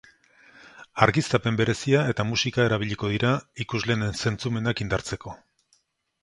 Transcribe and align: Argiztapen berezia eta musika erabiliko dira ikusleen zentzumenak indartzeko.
Argiztapen 1.05 1.59
berezia 1.59 2.01
eta 2.13 2.25
musika 2.29 2.65
erabiliko 2.71 3.11
dira 3.13 3.35
ikusleen 3.67 4.07
zentzumenak 4.23 4.83
indartzeko. 4.89 5.37